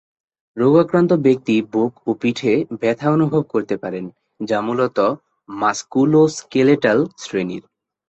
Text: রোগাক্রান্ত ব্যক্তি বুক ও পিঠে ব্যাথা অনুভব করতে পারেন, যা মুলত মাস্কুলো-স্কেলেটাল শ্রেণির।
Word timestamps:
রোগাক্রান্ত 0.57 1.13
ব্যক্তি 1.13 1.61
বুক 1.71 1.91
ও 2.07 2.13
পিঠে 2.13 2.53
ব্যাথা 2.81 3.07
অনুভব 3.11 3.43
করতে 3.43 3.75
পারেন, 3.77 4.05
যা 4.45 4.57
মুলত 4.61 4.97
মাস্কুলো-স্কেলেটাল 5.49 6.99
শ্রেণির। 7.17 7.63